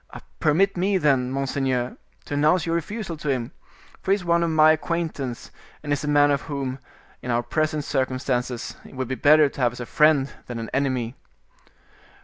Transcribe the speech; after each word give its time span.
"Permit 0.39 0.75
me 0.77 0.97
then, 0.97 1.29
monseigneur, 1.29 1.95
to 2.25 2.33
announce 2.33 2.65
your 2.65 2.73
refusal 2.73 3.15
to 3.17 3.29
him; 3.29 3.51
for 4.01 4.09
he 4.09 4.15
is 4.15 4.25
one 4.25 4.41
of 4.41 4.49
my 4.49 4.71
acquaintance, 4.71 5.51
and 5.83 5.93
is 5.93 6.03
a 6.03 6.07
man 6.07 6.31
whom, 6.31 6.79
in 7.21 7.29
our 7.29 7.43
present 7.43 7.83
circumstances, 7.83 8.77
it 8.83 8.95
would 8.95 9.07
be 9.07 9.13
better 9.13 9.47
to 9.47 9.61
have 9.61 9.73
as 9.73 9.79
a 9.79 9.85
friend 9.85 10.33
than 10.47 10.57
an 10.57 10.71
enemy." 10.73 11.15